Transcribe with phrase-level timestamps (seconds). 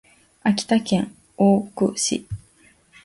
[0.41, 2.25] 秋田県大館市